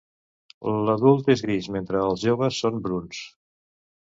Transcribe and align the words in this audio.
L'adult 0.87 1.29
és 1.33 1.43
gris, 1.49 1.67
mentre 1.75 2.01
els 2.07 2.25
joves 2.27 2.59
són 2.65 2.81
bruns. 2.89 3.23